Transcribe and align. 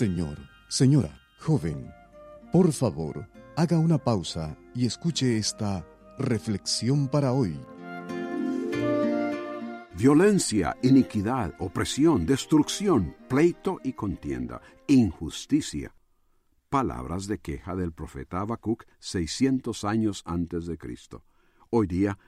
Señor, 0.00 0.38
señora, 0.66 1.20
joven, 1.38 1.92
por 2.50 2.72
favor, 2.72 3.28
haga 3.54 3.78
una 3.78 3.98
pausa 3.98 4.56
y 4.74 4.86
escuche 4.86 5.36
esta 5.36 5.86
reflexión 6.16 7.06
para 7.06 7.32
hoy. 7.32 7.54
Violencia, 9.98 10.74
iniquidad, 10.80 11.52
opresión, 11.58 12.24
destrucción, 12.24 13.14
pleito 13.28 13.78
y 13.84 13.92
contienda, 13.92 14.62
injusticia. 14.86 15.94
Palabras 16.70 17.26
de 17.26 17.36
queja 17.36 17.76
del 17.76 17.92
profeta 17.92 18.40
Habacuc 18.40 18.84
600 19.00 19.84
años 19.84 20.22
antes 20.24 20.64
de 20.64 20.78
Cristo. 20.78 21.26
Hoy 21.68 21.86
día, 21.86 22.18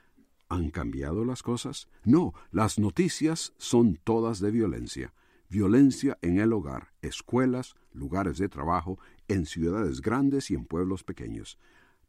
¿han 0.50 0.68
cambiado 0.68 1.24
las 1.24 1.42
cosas? 1.42 1.88
No, 2.04 2.34
las 2.50 2.78
noticias 2.78 3.54
son 3.56 3.98
todas 4.04 4.40
de 4.40 4.50
violencia. 4.50 5.14
Violencia 5.52 6.16
en 6.22 6.38
el 6.38 6.50
hogar, 6.54 6.94
escuelas, 7.02 7.74
lugares 7.92 8.38
de 8.38 8.48
trabajo, 8.48 8.98
en 9.28 9.44
ciudades 9.44 10.00
grandes 10.00 10.50
y 10.50 10.54
en 10.54 10.64
pueblos 10.64 11.04
pequeños 11.04 11.58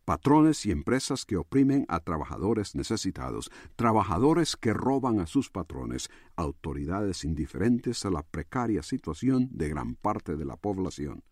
patrones 0.05 0.65
y 0.65 0.71
empresas 0.71 1.25
que 1.25 1.35
oprimen 1.35 1.85
a 1.89 1.99
trabajadores 1.99 2.73
necesitados, 2.75 3.51
trabajadores 3.75 4.55
que 4.55 4.73
roban 4.73 5.19
a 5.19 5.27
sus 5.27 5.49
patrones, 5.49 6.09
autoridades 6.37 7.25
indiferentes 7.25 8.05
a 8.05 8.11
la 8.11 8.23
precaria 8.23 8.81
situación 8.81 9.49
de 9.51 9.67
gran 9.69 9.95
parte 9.95 10.37
de 10.37 10.45
la 10.45 10.55
población, 10.55 11.23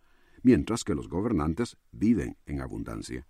mientras 0.41 0.83
que 0.83 0.95
los 0.95 1.07
gobernantes 1.07 1.77
viven 1.91 2.37
en 2.45 2.61
abundancia. 2.61 3.25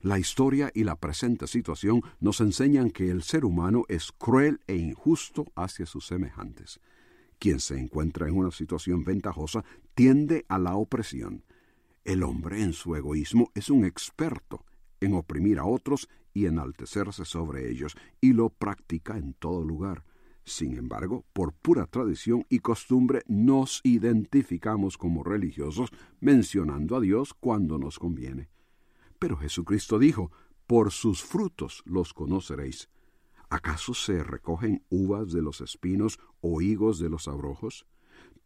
La 0.00 0.18
historia 0.18 0.72
y 0.74 0.82
la 0.82 0.96
presente 0.96 1.46
situación 1.46 2.02
nos 2.18 2.40
enseñan 2.40 2.90
que 2.90 3.10
el 3.10 3.22
ser 3.22 3.44
humano 3.44 3.84
es 3.88 4.10
cruel 4.10 4.60
e 4.66 4.76
injusto 4.76 5.46
hacia 5.54 5.86
sus 5.86 6.06
semejantes. 6.06 6.80
Quien 7.42 7.58
se 7.58 7.76
encuentra 7.76 8.28
en 8.28 8.36
una 8.36 8.52
situación 8.52 9.02
ventajosa 9.02 9.64
tiende 9.96 10.46
a 10.48 10.60
la 10.60 10.76
opresión, 10.76 11.42
el 12.04 12.22
hombre 12.22 12.62
en 12.62 12.72
su 12.72 12.94
egoísmo 12.94 13.50
es 13.56 13.68
un 13.68 13.84
experto 13.84 14.64
en 15.00 15.14
oprimir 15.14 15.58
a 15.58 15.64
otros 15.64 16.08
y 16.32 16.46
enaltecerse 16.46 17.24
sobre 17.24 17.68
ellos, 17.68 17.96
y 18.20 18.32
lo 18.32 18.48
practica 18.48 19.18
en 19.18 19.34
todo 19.34 19.64
lugar. 19.64 20.04
Sin 20.44 20.78
embargo, 20.78 21.24
por 21.32 21.52
pura 21.52 21.86
tradición 21.86 22.46
y 22.48 22.60
costumbre 22.60 23.24
nos 23.26 23.80
identificamos 23.82 24.96
como 24.96 25.24
religiosos 25.24 25.90
mencionando 26.20 26.94
a 26.94 27.00
Dios 27.00 27.34
cuando 27.34 27.76
nos 27.76 27.98
conviene. 27.98 28.50
Pero 29.18 29.36
Jesucristo 29.36 29.98
dijo, 29.98 30.30
por 30.68 30.92
sus 30.92 31.24
frutos 31.24 31.82
los 31.86 32.14
conoceréis. 32.14 32.88
¿Acaso 33.52 33.92
se 33.92 34.24
recogen 34.24 34.82
uvas 34.88 35.30
de 35.30 35.42
los 35.42 35.60
espinos 35.60 36.18
o 36.40 36.62
higos 36.62 36.98
de 36.98 37.10
los 37.10 37.28
abrojos? 37.28 37.84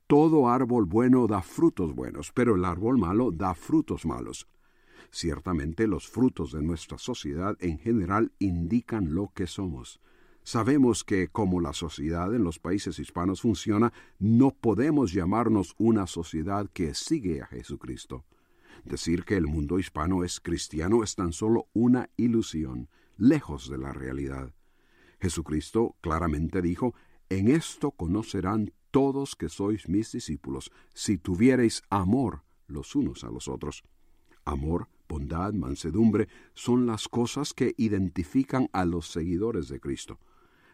Todo 0.08 0.48
árbol 0.48 0.84
bueno 0.86 1.28
da 1.28 1.42
frutos 1.42 1.94
buenos, 1.94 2.32
pero 2.34 2.56
el 2.56 2.64
árbol 2.64 2.98
malo 2.98 3.30
da 3.30 3.54
frutos 3.54 4.04
malos. 4.04 4.48
Ciertamente 5.12 5.86
los 5.86 6.08
frutos 6.08 6.50
de 6.50 6.60
nuestra 6.60 6.98
sociedad 6.98 7.56
en 7.60 7.78
general 7.78 8.32
indican 8.40 9.14
lo 9.14 9.30
que 9.32 9.46
somos. 9.46 10.00
Sabemos 10.42 11.04
que 11.04 11.28
como 11.28 11.60
la 11.60 11.72
sociedad 11.72 12.34
en 12.34 12.42
los 12.42 12.58
países 12.58 12.98
hispanos 12.98 13.42
funciona, 13.42 13.92
no 14.18 14.50
podemos 14.50 15.12
llamarnos 15.12 15.76
una 15.78 16.08
sociedad 16.08 16.68
que 16.72 16.94
sigue 16.94 17.42
a 17.42 17.46
Jesucristo. 17.46 18.24
Decir 18.84 19.22
que 19.22 19.36
el 19.36 19.46
mundo 19.46 19.78
hispano 19.78 20.24
es 20.24 20.40
cristiano 20.40 21.04
es 21.04 21.14
tan 21.14 21.32
solo 21.32 21.68
una 21.74 22.10
ilusión, 22.16 22.88
lejos 23.16 23.70
de 23.70 23.78
la 23.78 23.92
realidad. 23.92 24.55
Jesucristo 25.20 25.96
claramente 26.00 26.62
dijo, 26.62 26.94
En 27.28 27.48
esto 27.48 27.90
conocerán 27.90 28.72
todos 28.90 29.36
que 29.36 29.48
sois 29.48 29.88
mis 29.88 30.12
discípulos, 30.12 30.70
si 30.94 31.18
tuviereis 31.18 31.82
amor 31.90 32.44
los 32.66 32.94
unos 32.94 33.24
a 33.24 33.30
los 33.30 33.48
otros. 33.48 33.84
Amor, 34.44 34.88
bondad, 35.08 35.52
mansedumbre 35.52 36.28
son 36.54 36.86
las 36.86 37.08
cosas 37.08 37.52
que 37.52 37.74
identifican 37.76 38.68
a 38.72 38.84
los 38.84 39.08
seguidores 39.08 39.68
de 39.68 39.80
Cristo. 39.80 40.18